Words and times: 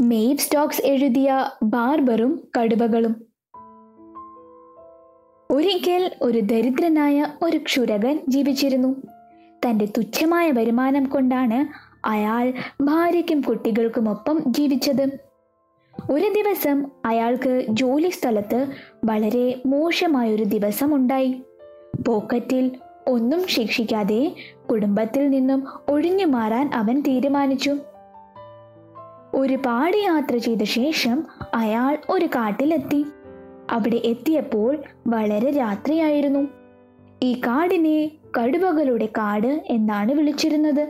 മെയ്വ് 0.00 0.38
Stokes 0.38 0.82
എഴുതിയ 0.84 1.50
ബാർബറും 1.62 2.40
കടുവകളും. 2.58 3.26
ഒരിക്കൽ 5.50 6.10
ഒരു 6.22 6.38
ദരിദ്രനായ 6.38 7.26
ഒരു 7.42 7.58
ക്ഷുരകൻ 7.58 8.20
ജീവിച്ചിരുന്നു. 8.28 8.94
തന്റെ 9.66 9.84
തുച്ഛമായ 9.84 10.50
വരുമാനം 10.50 11.04
കൊണ്ടാണ് 11.04 11.66
അയാൾ 12.06 12.52
ഭാര്യയ്ക്കും 12.82 13.40
കുട്ടികൾക്കുമൊപ്പം 13.40 14.42
ജീവിച്ചത്. 14.46 15.06
ഒരു 16.10 16.32
ദിവസം 16.36 16.86
അയാൾക്ക് 17.04 17.66
ജോലി 17.68 18.08
സ്ഥലത്ത് 18.08 18.66
വളരെ 19.04 19.62
മോശമായൊരു 19.66 20.44
ദിവസം 20.44 20.94
ഉണ്ടായി 20.94 21.42
പോക്കറ്റിൽ 22.08 22.76
ഒന്നും 23.06 23.48
ശിക്ഷിക്കാതെ 23.48 24.34
കുടുംബത്തിൽ 24.70 25.30
നിന്നും 25.30 25.66
ഒഴിഞ്ഞു 25.88 26.26
മാറാൻ 26.26 26.70
അവൻ 26.74 27.00
തീരുമാനിച്ചു. 27.00 27.76
ഒരുപാട് 29.34 29.96
യാത്ര 29.96 30.36
ചെയ്ത 30.36 30.62
ശേഷം 30.62 31.24
അയാൾ 31.54 31.98
ഒരു 32.10 32.26
കാട്ടിലെത്തി. 32.26 33.06
അവിടെ 33.70 34.00
എത്തിയപ്പോൾ 34.04 34.82
വളരെ 35.06 35.50
രാത്രിയായിരുന്നു. 35.50 36.48
ഈ 37.22 37.32
കാടിനെ 37.32 38.10
കടുവകളുടെ 38.40 39.06
കാട് 39.06 39.62
എന്നാണ് 39.66 40.12
വിളിച്ചിരുന്നത്. 40.12 40.88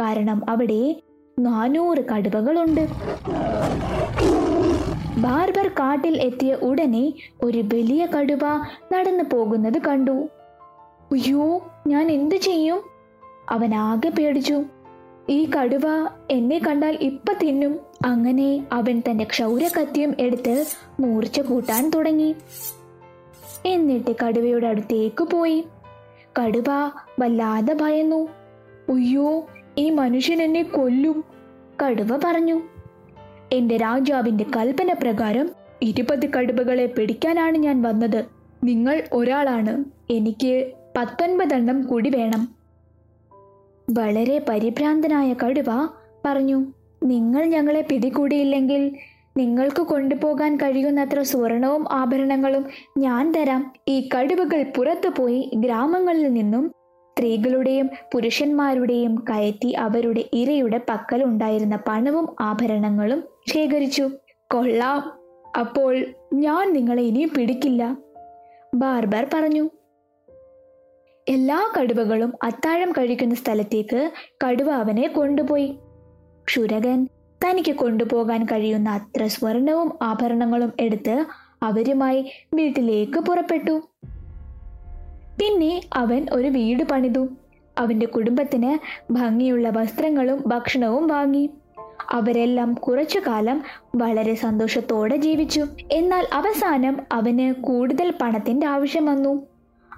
കാരണം 0.00 0.42
അവിടെ 0.48 0.96
നാനൂറ് 1.38 1.98
കടുവകളുണ്ട്. 1.98 2.88
ബാർബർ 5.16 5.68
കാട്ടിൽ 5.68 6.20
എത്തിയ 6.22 6.54
ഉടനെ 6.54 7.12
ഒരു 7.42 7.58
വലിയ 7.58 8.06
കടുവ 8.06 8.40
നടന്നു 8.92 9.24
പോകുന്നത് 9.32 9.78
കണ്ടു. 9.78 10.28
അയ്യോ 11.12 11.66
ഞാൻ 11.86 12.10
എന്തു 12.10 12.34
ചെയ്യും? 12.34 12.82
അവൻ 13.50 13.74
ആകെ 13.74 14.08
പേടിച്ചു. 14.08 14.64
ഈ 15.28 15.50
കടുവ 15.50 15.80
എന്നെ 16.30 16.58
കണ്ടാൽ 16.58 16.98
ഇപ്പ 17.00 17.32
തിന്നും. 17.32 17.80
അങ്ങനെ 18.06 18.66
അവൻ 18.72 19.02
തന്റെ 19.10 19.24
ക്ഷൗരകത്യം 19.24 20.14
എടുത്ത് 20.20 20.64
മൂർച്ച 21.00 21.40
കൂട്ടാൻ 21.40 21.90
തുടങ്ങി. 21.90 22.34
എന്നിട്ട് 23.66 24.14
കടുവയുടെ 24.26 24.66
അടുത്തേക്ക് 24.66 25.24
പോയി. 25.24 25.64
കടുവ 26.40 26.64
വല്ലാതെ 27.20 27.74
ഭയന്നു. 27.74 28.28
ഉയ്യോ 28.88 29.46
ഈ 29.78 29.90
മനുഷ്യൻ 29.90 30.42
എന്നെ 30.42 30.62
കൊല്ലും 30.62 31.24
കടുവ 31.84 32.20
പറഞ്ഞു. 32.24 32.60
എന്റെ 33.52 33.76
രാജാവിന്റെ 33.76 34.46
കൽപ്പന 34.56 34.92
പ്രകാരം 34.92 35.50
ഇരുപത് 35.82 36.32
കടുവകളെ 36.32 36.86
പിടിക്കാനാണ് 36.86 37.58
ഞാൻ 37.58 37.82
വന്നത്. 37.82 38.24
നിങ്ങൾ 38.64 39.02
ഒരാളാണ്. 39.12 39.84
എനിക്ക് 40.12 40.72
പത്തൊൻപതെണ്ണം 40.96 41.82
കൂടി 41.82 42.10
വേണം. 42.10 42.63
വളരെ 43.90 44.44
പരിഭ്രാന്തനായ 44.48 45.34
കടുവ 45.44 45.64
പറഞ്ഞു 46.24 46.66
നിങ്ങൾ 47.02 47.44
ഞങ്ങളെ 47.44 47.86
പിടികൂടിയില്ലെങ്കിൽ 47.90 48.96
നിങ്ങൾക്ക് 49.36 49.82
കൊണ്ടുപോകാൻ 49.82 50.56
കഴിയുന്നത്ര 50.56 51.22
സ്വർണവും 51.22 51.92
ആഭരണങ്ങളും 51.92 52.66
ഞാൻ 52.98 53.32
തരാം. 53.32 53.72
ഈ 53.88 54.08
കടുവകൾ 54.14 54.62
പുറത്തു 54.76 55.08
പോയി 55.08 55.50
ഗ്രാമങ്ങളിൽ 55.54 56.32
നിന്നും 56.32 56.68
സ്ത്രീകളുടെയും 57.12 57.90
പുരുഷന്മാരുടെയും 58.14 59.24
കയറ്റി 59.30 59.68
അവരുടെ 59.68 60.24
ഇരയുടെ 60.32 60.80
പക്കൽ 60.88 61.24
ഉണ്ടായിരുന്ന 61.24 61.78
പണവും 61.88 62.36
ആഭരണങ്ങളും 62.40 63.24
ശേഖരിച്ചു. 63.54 64.10
കൊള്ളാം 64.50 65.12
അപ്പോൾ 65.58 66.04
ഞാൻ 66.34 66.72
നിങ്ങളെ 66.72 67.02
ഇനിയും 67.02 67.30
പിടിക്കില്ല 67.38 67.96
ബാർബർ 68.74 69.26
പറഞ്ഞു. 69.34 69.70
എല്ലാ 71.28 71.72
കടുവകളും 71.80 72.32
അത്താഴം 72.42 72.92
കഴിക്കുന്ന 72.92 73.34
സ്ഥലത്തേക്ക് 73.34 74.10
കടുവ 74.46 74.70
അവനെ 74.70 75.08
കൊണ്ടുപോയി. 75.08 75.78
ക്ഷുരകൻ 76.46 77.08
തനിക്ക് 77.44 77.74
കൊണ്ടുപോകാൻ 77.74 78.44
കഴിയുന്ന 78.44 78.90
അത്ര 78.90 79.26
സ്വർണവും 79.26 79.98
ആഭരണങ്ങളും 80.02 80.72
എടുത്ത് 80.80 81.24
അവരുമായി 81.62 82.30
വീട്ടിലേക്ക് 82.54 83.18
പുറപ്പെട്ടു. 83.18 83.88
പിന്നെ 85.40 85.80
അവൻ 85.92 86.26
ഒരു 86.32 86.48
വീട് 86.48 86.82
പണിതു. 86.82 87.28
അവന്റെ 87.78 88.06
കുടുംബത്തിന് 88.06 88.78
ഭംഗിയുള്ള 89.12 89.68
വസ്ത്രങ്ങളും 89.68 90.42
ഭക്ഷണവും 90.46 91.08
വാങ്ങി. 91.08 91.50
അവരെല്ലാം 92.10 92.74
കുറച്ചു 92.74 93.18
കാലം 93.18 93.62
വളരെ 93.96 94.34
സന്തോഷത്തോടെ 94.34 95.16
ജീവിച്ചു. 95.16 95.66
എന്നാൽ 95.92 96.26
അവസാനം 96.32 97.00
അവന് 97.12 97.62
കൂടുതൽ 97.62 98.12
പണത്തിന്റെ 98.22 98.66
ആവശ്യം 98.66 99.06
വന്നു. 99.06 99.46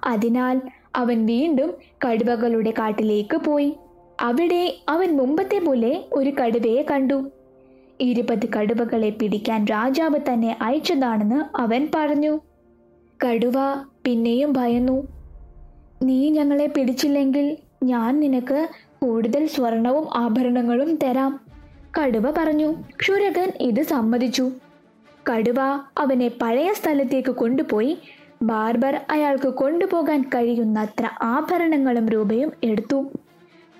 അതിനാൽ 0.04 0.60
അവൻ 0.96 1.26
വീണ്ടും 1.26 1.74
കടുവകളുടെ 2.06 2.70
കാട്ടിലേക്ക് 2.70 3.36
പോയി. 3.36 3.76
അവിടെ 4.20 4.74
അവൻ 4.88 5.16
മുമ്പത്തെ 5.16 5.58
പോലെ 5.58 6.04
ഒരു 6.12 6.30
കടുവയെ 6.30 6.82
കണ്ടു. 6.82 7.30
ഇരുപത് 8.00 8.52
കടുവകളെ 8.56 9.10
പിടിക്കാൻ 9.10 9.64
രാജാവ് 9.64 10.18
തന്നെ 10.32 10.56
അയച്ചതാണെന്ന് 10.60 11.56
അവൻ 11.56 11.88
പറഞ്ഞു. 11.94 12.40
കടുവ 13.26 13.54
പിന്നെയും 14.04 14.52
ഭയന്നു. 14.52 15.06
നീ 16.02 16.30
ഞങ്ങളെ 16.30 16.66
പിടിച്ചില്ലെങ്കിൽ 16.66 17.56
ഞാൻ 17.82 18.20
നിനക്ക് 18.20 18.68
കൂടുതൽ 19.02 19.46
സ്വർണവും 19.46 20.08
ആഭരണങ്ങളും 20.14 20.98
തരാം 21.02 21.40
കടുവ 21.98 22.30
പറഞ്ഞു. 22.30 22.74
ക്ഷുരകൻ 23.00 23.52
ഇത് 23.60 23.82
സമ്മതിച്ചു. 23.82 24.50
കടുവ 25.32 25.54
അവനെ 25.98 26.30
പഴയ 26.42 26.72
സ്ഥലത്തേക്ക് 26.72 27.30
കൊണ്ടുപോയി 27.30 27.98
ബാർബർ 28.42 29.00
അയാൾക്ക് 29.10 29.48
കൊണ്ടുപോകാൻ 29.48 30.22
കഴിയുന്നത്ര 30.22 31.08
ആഭരണങ്ങളും 31.22 32.08
രൂപയും 32.08 32.52
എടുത്തു. 32.64 33.10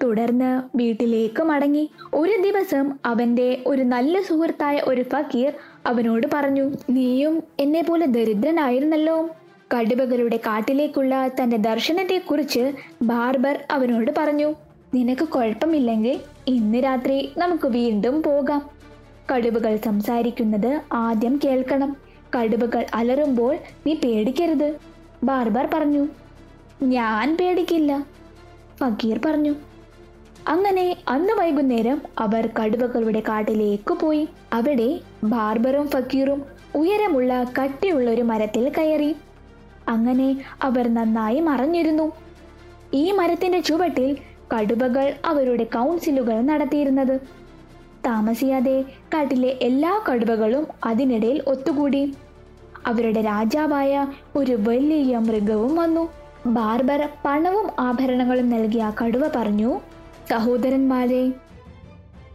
തുടർന്ന് 0.03 0.77
വീട്ടിലേക്ക് 0.77 1.43
മടങ്ങി. 1.43 1.91
ഒരു 2.15 2.43
ദിവസം 2.43 2.99
അവന്റെ 3.07 3.63
ഒരു 3.67 3.83
നല്ല 3.83 4.21
സുഹൃത്തായ 4.21 4.81
ഒരു 4.85 5.03
ഫക്കീർ 5.03 5.53
അവനോട് 5.87 6.27
പറഞ്ഞു 6.35 6.71
നീയും 6.91 7.43
എന്നെ 7.61 7.83
പോലെ 7.83 8.07
ദരിദ്രനായിരുന്നല്ലോ. 8.07 9.29
കടുവകളുടെ 9.75 10.37
കാട്ടിലേക്കുള്ള 10.37 11.31
തന്റെ 11.43 11.57
ദർശനത്തെക്കുറിച്ച് 11.57 12.73
ബാർബർ 13.03 13.65
അവനോട് 13.71 14.13
പറഞ്ഞു 14.19 14.55
നിനക്ക് 14.95 15.29
കുഴപ്പമില്ലെങ്കിൽ 15.29 16.21
ഇന്ന് 16.47 16.85
രാത്രി 16.85 17.33
നമുക്ക് 17.39 17.69
വീണ്ടും 17.69 18.23
പോകാം. 18.23 18.71
കടുവകൾ 19.35 19.77
സംസാരിക്കുന്നത് 19.77 20.81
ആദ്യം 20.93 21.41
കേൾക്കണം. 21.45 21.97
കടുവകൾ 22.37 22.87
അലറുമ്പോൾ 22.95 23.57
നീ 23.87 23.95
പേടിക്കരുത് 23.95 24.77
ബാർബർ 25.25 25.69
പറഞ്ഞു. 25.75 26.09
ഞാൻ 26.83 27.37
പേടിക്കില്ല 27.41 28.07
ഫക്കീർ 28.81 29.21
പറഞ്ഞു. 29.25 29.55
അങ്ങനെ 30.49 30.97
അന്ന് 31.09 31.33
വൈകുന്നേരം 31.33 32.03
അവർ 32.19 32.49
കടുവകളുടെ 32.61 33.21
കാട്ടിലേക്ക് 33.21 33.95
പോയി. 33.95 34.29
അവിടെ 34.53 35.01
ബാർബറും 35.25 35.89
ഫക്കീറും 35.89 36.43
ഉയരമുള്ള 36.75 37.47
കട്ടിയുള്ള 37.63 38.11
ഒരു 38.11 38.23
മരത്തിൽ 38.23 38.73
കയറി. 38.79 39.17
അങ്ങനെ 39.89 40.41
അവർ 40.63 40.95
നന്നായി 40.95 41.41
മറഞ്ഞിരുന്നു. 41.41 42.13
ഈ 42.95 43.13
മരത്തിന്റെ 43.13 43.61
ചുവട്ടിൽ 43.61 44.17
കടുവകൾ 44.55 45.15
അവരുടെ 45.25 45.65
കൗൺസിലുകൾ 45.65 46.41
നടത്തിയിരുന്നത്. 46.41 47.21
താമസിയാതെ 48.07 48.85
കാട്ടിലെ 49.15 49.59
എല്ലാ 49.63 50.01
കടുവകളും 50.09 50.67
അതിനിടയിൽ 50.85 51.43
ഒത്തുകൂടി. 51.47 52.15
അവരുടെ 52.87 53.21
രാജാവായ 53.21 54.07
ഒരു 54.37 54.53
വലിയ 54.53 55.19
മൃഗവും 55.19 55.77
വന്നു. 55.77 56.09
ബാർബർ 56.47 57.09
പണവും 57.25 57.71
ആഭരണങ്ങളും 57.79 58.51
നൽകിയ 58.51 58.93
കടുവ 59.05 59.23
പറഞ്ഞു 59.37 59.81
സഹോദരന്മാരെ 60.31 61.33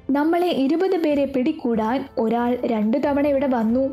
നമ്മളെ 0.09 0.47
ഇരുപത് 0.47 0.97
പേരെ 0.97 1.25
പിടികൂടാൻ 1.25 2.05
ഒരാൾ 2.17 2.57
രണ്ടു 2.65 2.97
തവണ 2.97 3.27
ഇവിടെ 3.27 3.47
വന്നു. 3.47 3.89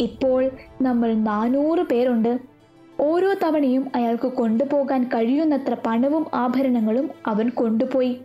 ഇപ്പോൾ 0.00 0.50
നമ്മൾ 0.82 1.14
നാനൂറ് 1.14 1.78
പേരുണ്ട്. 1.78 2.38
ഓരോ 3.00 3.34
തവണയും 3.34 3.90
അയാൾക്ക് 3.94 4.28
കൊണ്ടുപോകാൻ 4.28 5.04
കഴിയുന്നത്ര 5.04 5.76
പണവും 5.86 6.26
ആഭരണങ്ങളും 6.34 7.10
അവൻ 7.26 7.48
കൊണ്ടുപോയി. 7.48 8.20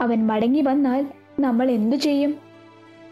അവൻ 0.00 0.26
മടങ്ങി 0.26 0.60
വന്നാൽ 0.60 1.06
നമ്മൾ 1.40 1.70
എന്തു 1.70 1.96
ചെയ്യും? 1.96 2.34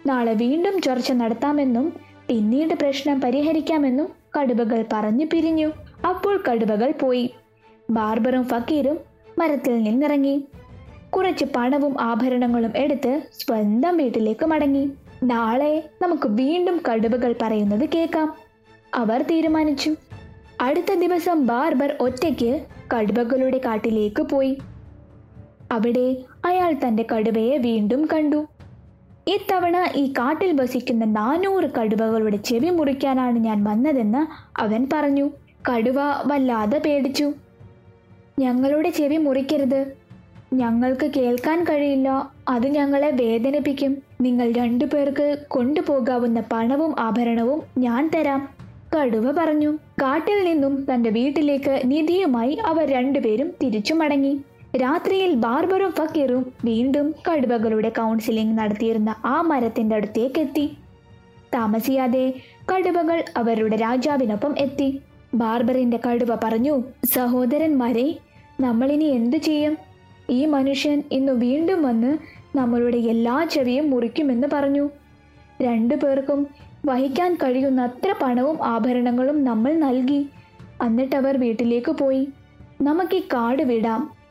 നാളെ 0.07 0.33
വീണ്ടും 0.33 0.81
ചർച്ച 0.81 1.13
നടത്താമെന്നും 1.13 2.12
പിന്നീട് 2.29 2.75
പ്രശ്നം 2.75 3.21
പരിഹരിക്കാമെന്നും 3.21 4.09
കടുവകൾ 4.41 4.85
പറഞ്ഞു 4.93 5.27
പിരിഞ്ഞു. 5.33 5.73
അപ്പോൾ 6.09 6.43
കടുവകൾ 6.51 6.93
പോയി. 6.93 7.35
ബാർബറും 7.91 8.45
ഫക്കീറും 8.45 8.99
മരത്തിൽ 9.39 9.83
നിന്നിറങ്ങി. 9.83 10.45
കുറച്ച് 11.17 11.45
പണവും 11.57 12.01
ആഭരണങ്ങളും 12.01 12.73
എടുത്ത് 12.77 13.23
സ്വന്തം 13.33 13.97
വീട്ടിലേക്ക് 13.97 14.47
മടങ്ങി. 14.47 14.91
നാളെ 15.23 15.91
നമുക്ക് 16.03 16.29
വീണ്ടും 16.29 16.81
കടുവകൾ 16.93 17.35
പറയുന്നത് 17.43 17.89
കേൾക്കാം. 17.89 18.37
അവർ 18.95 19.23
തീരുമാനിച്ചു. 19.23 19.95
അടുത്ത 20.61 20.95
ദിവസം 20.95 21.47
ബാർബർ 21.47 21.97
ഒറ്റയ്ക്ക് 22.01 22.61
കടുവകളുടെ 22.95 23.59
കാട്ടിലേക്ക് 23.59 24.23
പോയി. 24.23 24.59
അവിടെ 25.73 26.17
അയാൾ 26.45 26.75
തന്റെ 26.87 27.07
കടുവയെ 27.15 27.57
വീണ്ടും 27.57 28.09
കണ്ടു. 28.13 28.47
ഇത്തവണ 29.27 29.89
ഈ 29.97 30.13
കാട്ടിൽ 30.13 30.61
വസിക്കുന്ന 30.61 31.05
നാനൂറ് 31.05 31.71
കടുവകളുടെ 31.71 32.37
ചെവി 32.37 32.71
മുറിക്കാനാണ് 32.71 33.39
ഞാൻ 33.39 33.65
വന്നതെന്ന് 33.65 34.27
അവൻ 34.61 34.87
പറഞ്ഞു. 34.93 35.31
കടുവ 35.71 35.95
വല്ലാതെ 36.27 36.79
പേടിച്ചു. 36.79 37.33
ഞങ്ങളുടെ 38.39 38.91
ചെവി 38.91 39.17
മുറിക്കരുത്. 39.17 39.93
ഞങ്ങൾക്ക് 40.53 41.11
കേൾക്കാൻ 41.17 41.65
കഴിയില്ല. 41.65 42.31
അത് 42.49 42.67
ഞങ്ങളെ 42.67 43.11
വേദനിപ്പിക്കും. 43.11 43.97
നിങ്ങൾ 44.21 44.53
രണ്ടു 44.53 44.85
പേർക്ക് 44.85 45.39
കൊണ്ടുപോകാവുന്ന 45.49 46.43
പണവും 46.53 46.95
ആഭരണവും 46.99 47.63
ഞാൻ 47.79 48.11
തരാം. 48.15 48.49
കടുവ 48.97 49.33
പറഞ്ഞു. 49.33 49.79
കാട്ടിൽ 50.03 50.45
നിന്നും 50.45 50.87
തന്റെ 50.95 51.11
വീട്ടിലേക്ക് 51.11 51.83
നിധിയുമായി 51.85 52.59
അവർ 52.67 52.91
രണ്ടുപേരും 52.91 53.53
തിരിച്ചു 53.63 53.95
മടങ്ങി. 53.95 54.41
രാത്രിയിൽ 54.77 55.35
ബാർബറും 55.35 55.91
ഫക്കീറും 55.91 56.53
വീണ്ടും 56.65 57.15
കടുവകളുടെ 57.31 57.89
കൗൺസിലിംഗ് 57.89 58.59
നടത്തിയിരുന്ന 58.59 59.15
ആ 59.25 59.41
മരത്തിന്റെ 59.41 59.97
അടുത്തേക്ക് 59.97 60.41
എത്തി. 60.41 60.77
താമസിയാതെ 61.55 62.35
കടുവകൾ 62.75 63.25
അവരുടെ 63.37 63.77
രാജാവിനൊപ്പം 63.77 64.55
എത്തി. 64.59 65.01
ബാർബറിന്റെ 65.35 66.01
കടുവ 66.09 66.39
പറഞ്ഞു 66.45 66.83
സഹോദരന്മാരെ 67.13 68.19
നമ്മളിനി 68.61 69.05
എന്തു 69.05 69.37
ചെയ്യും? 69.37 69.79
ഈ 70.31 70.47
മനുഷ്യൻ 70.47 71.03
ഇന്ന് 71.13 71.33
വീണ്ടും 71.33 71.83
വന്ന് 71.83 72.19
നമ്മളുടെ 72.57 72.99
എല്ലാ 72.99 73.45
ചെവിയും 73.45 73.91
മുറിക്കുമെന്ന് 73.91 74.49
പറഞ്ഞു. 74.53 74.91
രണ്ടു 75.63 75.95
പേർക്കും 75.95 76.47
വഹിക്കാൻ 76.87 77.35
കഴിയുന്ന 77.35 77.83
അത്ര 77.83 78.15
പണവും 78.23 78.67
ആഭരണങ്ങളും 78.67 79.45
നമ്മൾ 79.45 79.75
നൽകി. 79.75 80.27
എന്നിട്ടവർ 80.87 81.37
വീട്ടിലേക്ക് 81.37 81.93
പോയി. 81.93 82.29
നമുക്ക് 82.83 83.17
ഈ 83.17 83.21
കാട് 83.21 83.63
വിടാം. 83.63 84.22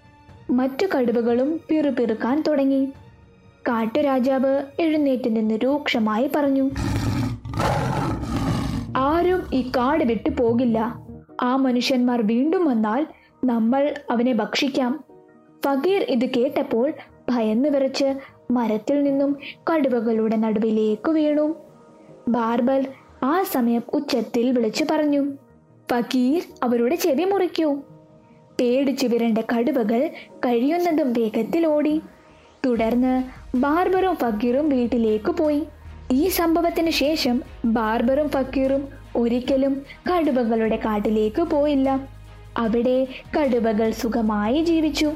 മറ്റു 0.51 0.85
കടുവകളും 0.85 1.59
പിറുപിറുക്കാൻ 1.69 2.43
തുടങ്ങി. 2.47 2.85
കാട്ടുരാജാവ് 3.67 4.63
എഴുന്നേറ്റ് 4.79 5.35
നിന്ന് 5.35 5.55
രൂക്ഷമായി 5.63 6.29
പറഞ്ഞു 6.35 6.69
ആരും 8.97 9.43
ഈ 9.53 9.71
കാട് 9.77 10.03
വിട്ടു 10.03 10.29
പോകില്ല. 10.29 10.99
ആ 11.41 11.55
മനുഷ്യന്മാർ 11.55 12.21
വീണ്ടും 12.21 12.65
വന്നാൽ 12.65 13.07
നമ്മൾ 13.45 13.95
അവനെ 14.11 14.33
ഭക്ഷിക്കാം. 14.33 15.03
ഫകീർ 15.65 16.01
ഇത് 16.01 16.25
കേട്ടപ്പോൾ 16.25 16.93
ഭയന്ന് 17.29 17.69
വിറച്ച് 17.69 18.13
മരത്തിൽ 18.51 19.03
നിന്നും 19.03 19.37
കടുവകളുടെ 19.73 20.35
നടുവിലേക്ക് 20.35 21.11
വീണു. 21.11 21.55
ബാർബൽ 22.27 22.87
ആ 23.23 23.43
സമയം 23.43 23.83
ഉച്ചത്തിൽ 23.93 24.51
വിളിച്ചു 24.51 24.85
പറഞ്ഞു 24.91 25.31
ഫകീർ 25.91 26.41
അവരുടെ 26.63 26.95
ചെവി 26.95 27.23
മുറിക്കൂ. 27.23 27.77
പേടിച്ചു 28.59 29.07
വിരണ്ട 29.07 29.37
കടുവകൾ 29.37 30.09
കഴിയുന്നതും 30.31 31.13
വേഗത്തിൽ 31.13 31.67
ഓടി. 31.67 32.01
തുടർന്ന് 32.65 33.23
ബാർബറും 33.57 34.15
ഫക്കീറും 34.15 34.69
വീട്ടിലേക്ക് 34.69 35.31
പോയി. 35.31 35.63
ഈ 36.11 36.27
സംഭവത്തിന് 36.27 36.89
ശേഷം 36.89 37.41
ബാർബറും 37.65 38.29
ഫക്കീറും 38.29 38.87
ഒരിക്കലും 39.15 39.81
കടുവകളുടെ 40.09 40.75
കാട്ടിലേക്ക് 40.75 41.41
പോയില്ല. 41.41 42.07
അവിടെ 42.57 43.07
കടുവകൾ 43.39 43.91
സുഖമായി 43.91 44.63
ജീവിച്ചു. 44.63 45.13